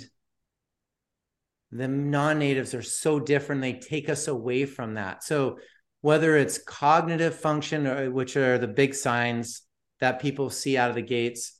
[1.71, 5.23] the non natives are so different, they take us away from that.
[5.23, 5.57] So
[6.05, 9.63] whether it's cognitive function, or, which are the big signs
[10.01, 11.59] that people see out of the gates,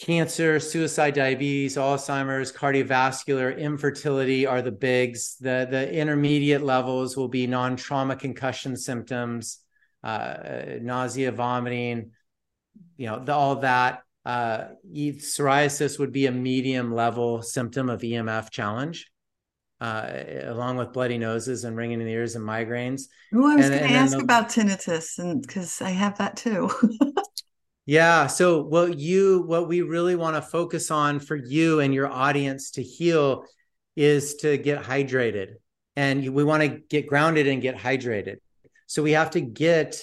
[0.00, 5.36] cancer, suicide, diabetes, Alzheimer's, cardiovascular, infertility are the bigs.
[5.40, 9.58] The, the intermediate levels will be non trauma concussion symptoms,
[10.02, 12.12] uh, nausea, vomiting,
[12.96, 14.04] you know, the, all that.
[14.24, 19.12] Uh, psoriasis would be a medium level symptom of EMF challenge,
[19.80, 20.10] uh,
[20.44, 23.04] along with bloody noses and ringing in the ears and migraines.
[23.34, 26.70] Oh, I was going to ask the, about tinnitus, and because I have that too.
[27.86, 28.26] yeah.
[28.26, 32.72] So, what you, what we really want to focus on for you and your audience
[32.72, 33.44] to heal
[33.96, 35.54] is to get hydrated,
[35.96, 38.36] and we want to get grounded and get hydrated.
[38.90, 40.02] So we have to get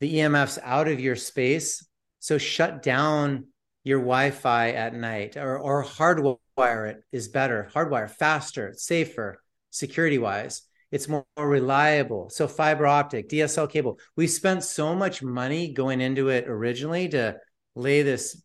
[0.00, 1.88] the EMFs out of your space.
[2.20, 3.46] So shut down
[3.82, 7.68] your Wi-Fi at night or or hardwire it is better.
[7.74, 10.62] Hardwire faster, safer, security wise.
[10.90, 12.30] It's more, more reliable.
[12.30, 13.98] So fiber optic, DSL cable.
[14.16, 17.36] We spent so much money going into it originally to
[17.74, 18.40] lay this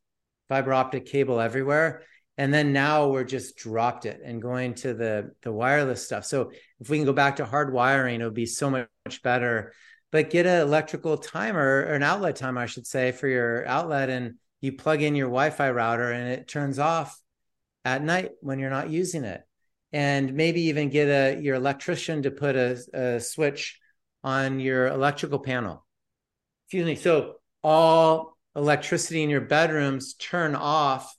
[0.48, 2.02] fiber optic cable everywhere
[2.38, 6.50] and then now we're just dropped it and going to the the wireless stuff so
[6.80, 9.72] if we can go back to hard wiring it would be so much better
[10.12, 14.10] but get an electrical timer or an outlet timer, I should say, for your outlet,
[14.10, 17.18] and you plug in your Wi-Fi router, and it turns off
[17.86, 19.42] at night when you're not using it.
[19.92, 23.80] And maybe even get a your electrician to put a, a switch
[24.24, 25.86] on your electrical panel.
[26.66, 26.96] Excuse me.
[26.96, 31.16] So all electricity in your bedrooms turn off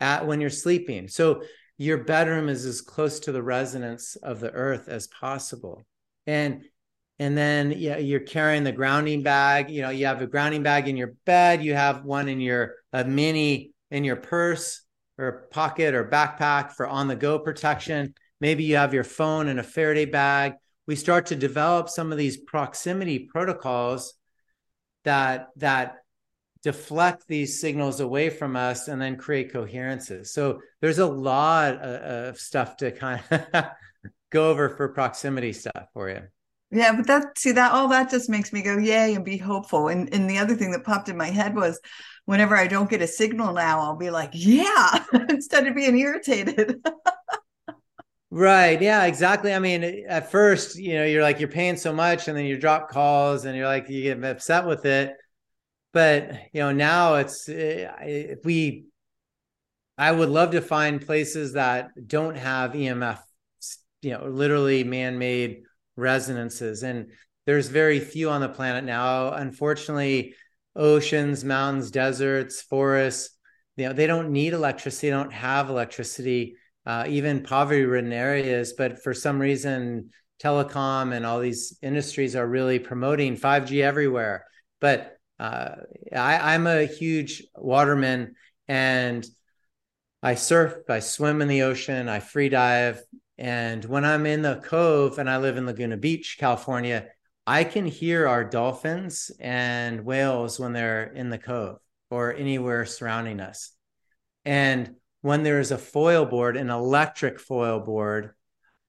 [0.00, 1.06] at when you're sleeping.
[1.06, 1.42] So
[1.78, 5.84] your bedroom is as close to the resonance of the earth as possible
[6.26, 6.64] and
[7.18, 9.70] and then yeah, you're carrying the grounding bag.
[9.70, 11.62] You know, you have a grounding bag in your bed.
[11.62, 14.82] You have one in your a mini in your purse
[15.18, 18.14] or pocket or backpack for on the go protection.
[18.40, 20.54] Maybe you have your phone in a Faraday bag.
[20.86, 24.14] We start to develop some of these proximity protocols
[25.04, 25.96] that that
[26.62, 30.32] deflect these signals away from us and then create coherences.
[30.32, 33.64] So there's a lot of, of stuff to kind of
[34.30, 36.22] go over for proximity stuff for you.
[36.72, 39.88] Yeah, but that see that all that just makes me go yay and be hopeful.
[39.88, 41.78] And and the other thing that popped in my head was
[42.24, 46.80] whenever I don't get a signal now, I'll be like, yeah, instead of being irritated.
[48.30, 48.80] right.
[48.80, 49.52] Yeah, exactly.
[49.52, 52.58] I mean, at first, you know, you're like you're paying so much and then you
[52.58, 55.14] drop calls and you're like you get upset with it.
[55.92, 58.86] But, you know, now it's eh, if we
[59.98, 63.20] I would love to find places that don't have EMF
[64.00, 65.62] you know literally man-made
[65.96, 66.82] resonances.
[66.82, 67.10] And
[67.46, 69.32] there's very few on the planet now.
[69.32, 70.34] Unfortunately
[70.74, 73.36] oceans mountains deserts forests
[73.76, 78.72] you know they don't need electricity they don't have electricity uh, even poverty ridden areas.
[78.72, 80.10] But for some reason
[80.42, 84.46] telecom and all these industries are really promoting 5g everywhere.
[84.80, 85.76] But uh,
[86.14, 88.34] I, i'm a huge waterman
[88.68, 89.26] and
[90.22, 93.02] I surf, I swim in the ocean, I free dive,
[93.38, 97.08] and when I'm in the cove and I live in Laguna Beach, California,
[97.46, 101.78] I can hear our dolphins and whales when they're in the cove
[102.10, 103.72] or anywhere surrounding us.
[104.44, 108.34] And when there is a foil board, an electric foil board,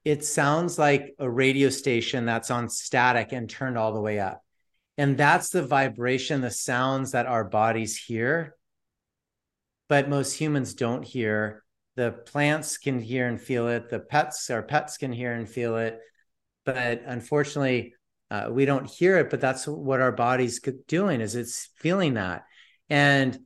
[0.03, 4.43] it sounds like a radio station that's on static and turned all the way up.
[4.97, 8.55] And that's the vibration, the sounds that our bodies hear.
[9.87, 11.62] But most humans don't hear
[11.95, 15.77] the plants can hear and feel it the pets our pets can hear and feel
[15.77, 15.99] it.
[16.65, 17.93] But unfortunately
[18.31, 22.43] uh, we don't hear it but that's what our body's doing is it's feeling that.
[22.89, 23.39] And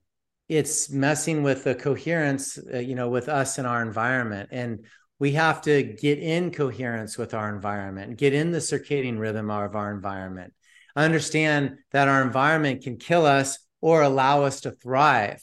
[0.50, 4.50] it's messing with the coherence uh, you know with us and our environment.
[4.52, 4.86] And
[5.20, 9.76] we have to get in coherence with our environment get in the circadian rhythm of
[9.76, 10.54] our environment
[10.98, 15.42] understand that our environment can kill us or allow us to thrive.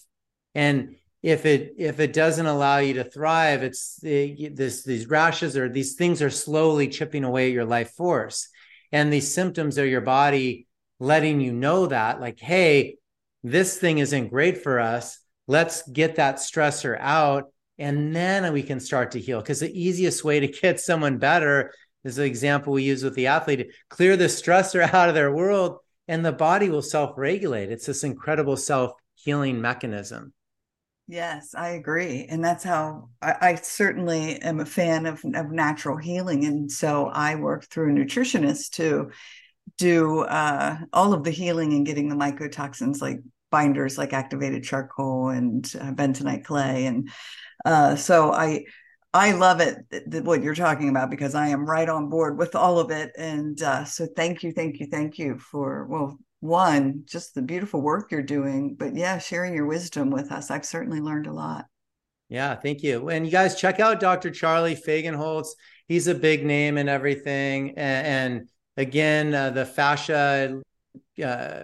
[0.55, 5.57] And if it if it doesn't allow you to thrive it's eh, this these rashes
[5.57, 8.49] or these things are slowly chipping away at your life force.
[8.93, 10.67] And these symptoms are your body
[11.01, 12.99] letting you know that like hey
[13.43, 15.19] this thing isn't great for us.
[15.47, 17.45] Let's get that stressor out.
[17.79, 19.41] And then we can start to heal.
[19.41, 21.73] Because the easiest way to get someone better
[22.05, 23.69] is the example we use with the athlete.
[23.89, 27.71] Clear the stressor out of their world and the body will self-regulate.
[27.71, 30.35] It's this incredible self-healing mechanism
[31.07, 32.27] Yes, I agree.
[32.31, 36.47] And that's how I, I, certainly am a fan of, of natural healing.
[36.47, 39.11] And so I work through a nutritionist to
[39.79, 45.29] do uh, all of the healing and getting the mycotoxins like binders, like activated charcoal
[45.31, 46.87] and uh, bentonite clay.
[46.87, 47.11] And
[47.65, 48.65] uh, so I,
[49.15, 52.39] I love it, th- th- what you're talking about, because I am right on board
[52.39, 53.13] with all of it.
[53.19, 57.81] And uh, so thank you, thank you, thank you for, well, one, just the beautiful
[57.81, 60.51] work you're doing, but yeah, sharing your wisdom with us.
[60.51, 61.65] I've certainly learned a lot.
[62.29, 63.09] Yeah, thank you.
[63.09, 64.31] And you guys check out Dr.
[64.31, 65.49] Charlie Fagenholtz.
[65.89, 67.71] He's a big name and everything.
[67.79, 70.61] And, and again, uh, the fascia
[71.25, 71.61] uh,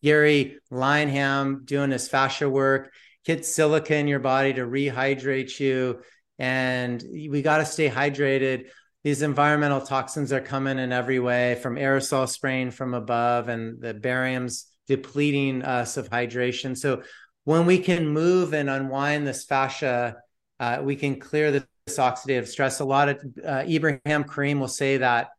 [0.00, 2.92] Gary Lineham doing his fascia work,
[3.24, 6.02] get silica in your body to rehydrate you.
[6.38, 8.68] And we got to stay hydrated.
[9.02, 13.94] These environmental toxins are coming in every way from aerosol spraying from above, and the
[13.94, 16.76] barium's depleting us of hydration.
[16.76, 17.02] So
[17.44, 20.16] when we can move and unwind this fascia,
[20.58, 22.80] uh, we can clear this oxidative stress.
[22.80, 25.30] A lot of uh, Ibrahim Karim will say that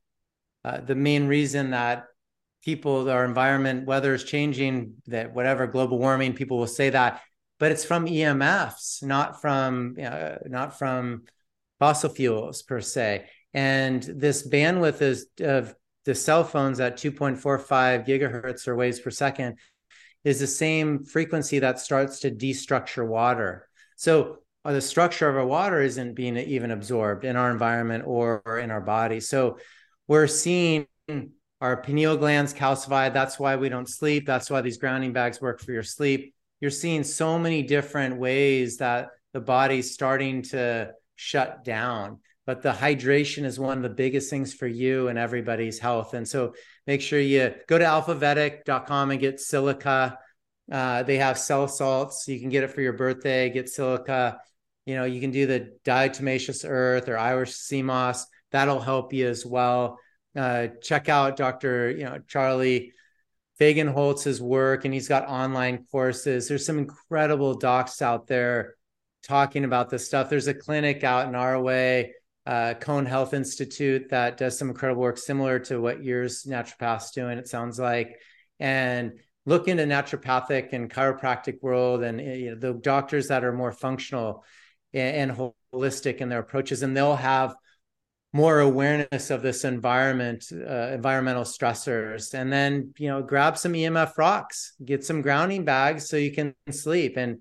[0.66, 2.06] uh, the main reason that
[2.64, 7.22] people, our environment, weather is changing, that whatever global warming, people will say that,
[7.60, 11.24] but it's from EMFs, not from uh, not from
[11.80, 13.28] fossil fuels per se.
[13.54, 15.76] And this bandwidth is of
[16.06, 19.58] the cell phones at 2.45 gigahertz or waves per second
[20.24, 23.68] is the same frequency that starts to destructure water.
[23.96, 28.42] So uh, the structure of our water isn't being even absorbed in our environment or,
[28.46, 29.20] or in our body.
[29.20, 29.58] So
[30.08, 30.88] we're seeing
[31.60, 33.14] our pineal glands calcified.
[33.14, 34.26] That's why we don't sleep.
[34.26, 36.34] That's why these grounding bags work for your sleep.
[36.60, 42.20] You're seeing so many different ways that the body's starting to shut down.
[42.46, 46.14] But the hydration is one of the biggest things for you and everybody's health.
[46.14, 46.54] And so
[46.88, 50.18] make sure you go to alphavedic.com and get silica.
[50.72, 52.28] Uh, they have cell salts.
[52.28, 54.40] You can get it for your birthday, get silica.
[54.86, 58.26] You know, you can do the diatomaceous earth or Irish sea moss.
[58.52, 60.00] That'll help you as well
[60.36, 61.92] uh, check out Dr.
[61.92, 62.94] You know Charlie
[63.60, 66.48] Fagenholtz's work, and he's got online courses.
[66.48, 68.76] There's some incredible docs out there
[69.24, 70.30] talking about this stuff.
[70.30, 72.14] There's a clinic out in our way,
[72.46, 77.38] uh, Cone Health Institute, that does some incredible work similar to what yours naturopaths doing.
[77.38, 78.20] It sounds like,
[78.60, 79.14] and
[79.46, 84.44] look into naturopathic and chiropractic world, and you know, the doctors that are more functional
[84.94, 87.56] and, and holistic in their approaches, and they'll have
[88.34, 94.18] more awareness of this environment uh, environmental stressors and then you know grab some emf
[94.18, 97.40] rocks get some grounding bags so you can sleep and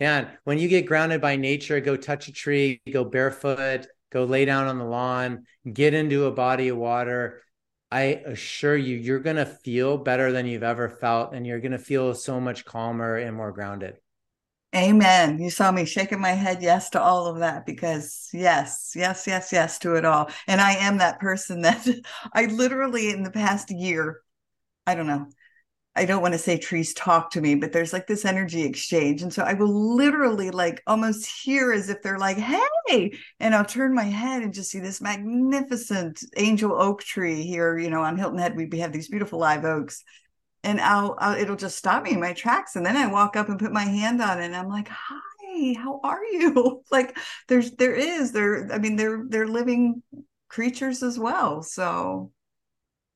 [0.00, 4.44] and when you get grounded by nature go touch a tree go barefoot go lay
[4.44, 7.42] down on the lawn get into a body of water
[7.90, 11.72] i assure you you're going to feel better than you've ever felt and you're going
[11.72, 13.96] to feel so much calmer and more grounded
[14.76, 15.38] Amen.
[15.38, 19.50] You saw me shaking my head yes to all of that because yes, yes, yes,
[19.50, 20.30] yes to it all.
[20.46, 21.88] And I am that person that
[22.34, 24.20] I literally in the past year,
[24.86, 25.28] I don't know,
[25.98, 29.22] I don't want to say trees talk to me, but there's like this energy exchange.
[29.22, 33.64] And so I will literally like almost hear as if they're like, hey, and I'll
[33.64, 38.16] turn my head and just see this magnificent angel oak tree here, you know, on
[38.16, 38.56] Hilton Head.
[38.56, 40.04] We have these beautiful live oaks
[40.64, 43.48] and I'll, I'll, it'll just stop me in my tracks and then i walk up
[43.48, 47.70] and put my hand on it and i'm like hi how are you like there's
[47.72, 50.02] there is there i mean they're they're living
[50.48, 52.32] creatures as well so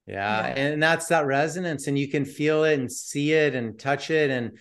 [0.06, 3.78] yeah, yeah and that's that resonance and you can feel it and see it and
[3.78, 4.58] touch it and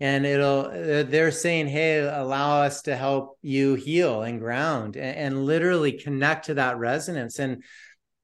[0.00, 5.16] and it'll uh, they're saying hey allow us to help you heal and ground and,
[5.16, 7.62] and literally connect to that resonance and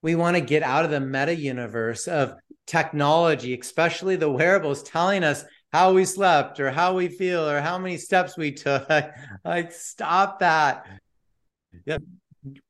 [0.03, 2.35] we want to get out of the meta universe of
[2.67, 7.79] technology, especially the wearables, telling us how we slept or how we feel or how
[7.79, 8.89] many steps we took.
[9.45, 10.87] like, stop that.
[11.85, 11.99] Yeah.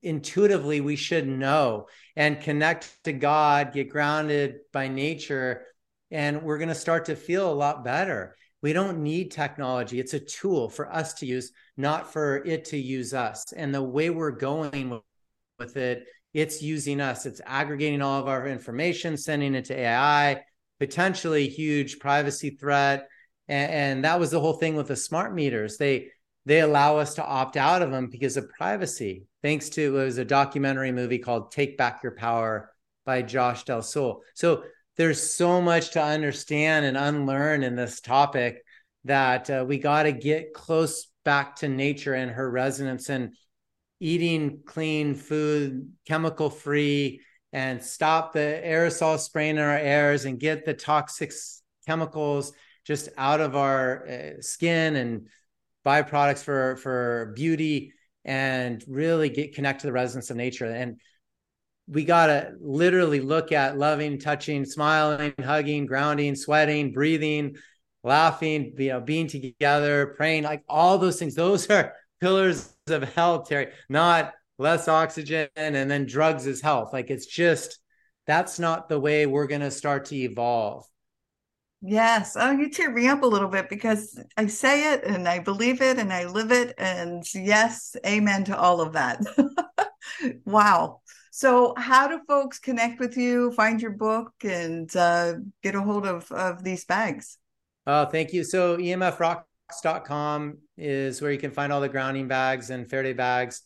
[0.02, 5.66] Intuitively, we should know and connect to God, get grounded by nature,
[6.10, 8.36] and we're going to start to feel a lot better.
[8.62, 10.00] We don't need technology.
[10.00, 13.52] It's a tool for us to use, not for it to use us.
[13.52, 15.00] And the way we're going
[15.58, 16.06] with it
[16.36, 20.42] it's using us it's aggregating all of our information sending it to ai
[20.78, 23.08] potentially huge privacy threat
[23.48, 26.08] and, and, that was the whole thing with the smart meters they
[26.44, 30.18] they allow us to opt out of them because of privacy thanks to it was
[30.18, 32.72] a documentary movie called take back your power
[33.04, 34.22] by josh del sol.
[34.34, 34.64] So
[34.96, 38.64] there's so much to understand and unlearn in this topic
[39.04, 43.36] that uh, we got to get close back to nature and her resonance and
[44.00, 47.20] eating clean food, chemical free,
[47.52, 51.32] and stop the aerosol spraying in our airs and get the toxic
[51.86, 52.52] chemicals
[52.84, 55.28] just out of our uh, skin and
[55.86, 57.92] byproducts for for beauty
[58.26, 61.00] and really get connect to the resonance of nature and
[61.88, 67.56] we got to literally look at loving touching smiling hugging grounding sweating breathing
[68.04, 73.48] laughing you know being together praying like all those things those are pillars of health,
[73.48, 76.92] Terry, not less oxygen and then drugs is health.
[76.92, 77.78] Like it's just
[78.26, 80.84] that's not the way we're going to start to evolve.
[81.82, 82.36] Yes.
[82.38, 85.82] Oh, you tear me up a little bit because I say it and I believe
[85.82, 86.74] it and I live it.
[86.78, 89.20] And yes, amen to all of that.
[90.44, 91.00] wow.
[91.30, 96.06] So, how do folks connect with you, find your book, and uh, get a hold
[96.06, 97.36] of, of these bags?
[97.86, 98.42] Oh, thank you.
[98.42, 103.60] So, emfrocks.com is where you can find all the grounding bags and Faraday bags.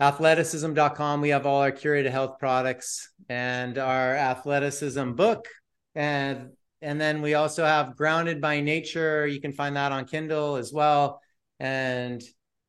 [0.00, 5.46] Athleticism.com, we have all our curated health products and our athleticism book.
[5.94, 6.50] And
[6.86, 9.26] and then we also have Grounded by Nature.
[9.26, 11.20] You can find that on Kindle as well.
[11.58, 12.22] And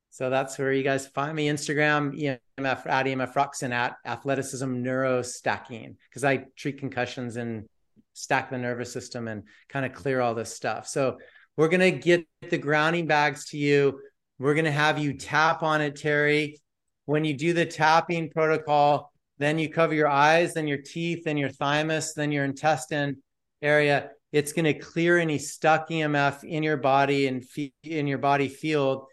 [0.09, 5.97] so that's where you guys find me Instagram, EMF at EMF at athleticism neuro stacking
[6.09, 7.67] because I treat concussions and
[8.13, 10.87] stack the nervous system and kind of clear all this stuff.
[10.87, 11.19] So
[11.55, 13.99] we're going to get the grounding bags to you.
[14.39, 16.59] We're going to have you tap on it, Terry.
[17.05, 21.37] When you do the tapping protocol, then you cover your eyes, then your teeth, then
[21.37, 23.17] your thymus, then your intestine
[23.61, 24.11] area.
[24.31, 27.45] It's going to clear any stuck EMF in your body and
[27.83, 29.07] in your body field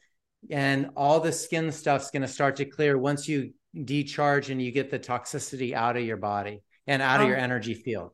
[0.50, 3.52] and all the skin stuff's going to start to clear once you
[3.84, 7.42] decharge and you get the toxicity out of your body and out of your oh.
[7.42, 8.12] energy field.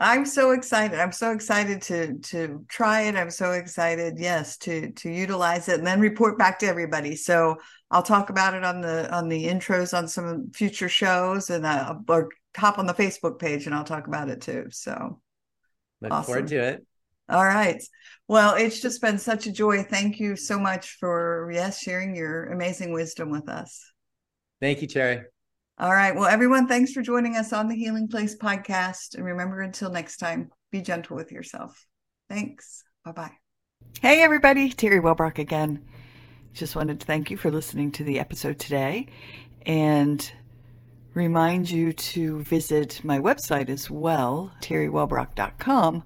[0.00, 1.00] I'm so excited.
[1.00, 3.16] I'm so excited to to try it.
[3.16, 7.16] I'm so excited, yes, to to utilize it and then report back to everybody.
[7.16, 7.56] So
[7.90, 11.96] I'll talk about it on the on the intros on some future shows and uh,
[12.08, 14.66] or hop on the Facebook page and I'll talk about it too.
[14.70, 15.20] So
[16.00, 16.24] look awesome.
[16.24, 16.86] forward to it.
[17.28, 17.82] All right.
[18.26, 19.82] Well, it's just been such a joy.
[19.82, 23.92] Thank you so much for yes, sharing your amazing wisdom with us.
[24.60, 25.22] Thank you, Terry.
[25.78, 26.14] All right.
[26.14, 29.14] Well, everyone, thanks for joining us on the Healing Place podcast.
[29.14, 31.86] And remember, until next time, be gentle with yourself.
[32.28, 32.82] Thanks.
[33.04, 33.32] Bye bye.
[34.00, 34.70] Hey, everybody.
[34.70, 35.84] Terry Wellbrock again.
[36.52, 39.06] Just wanted to thank you for listening to the episode today
[39.66, 40.32] and
[41.18, 46.04] remind you to visit my website as well, terrywellbrock.com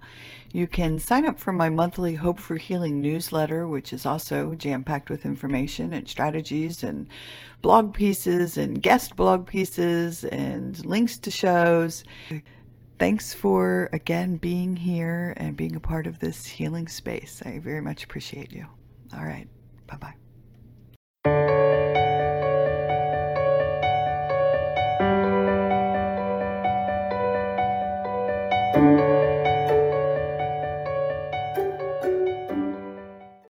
[0.53, 4.85] you can sign up for my monthly Hope for Healing newsletter, which is also jam
[4.85, 7.09] packed with information and strategies and
[7.63, 12.05] blog pieces and guest blog pieces and links to shows.
[12.99, 17.43] Thanks for again being here and being a part of this healing space.
[17.47, 18.67] I very much appreciate you.
[19.17, 19.49] All right.
[19.87, 20.22] Bye bye.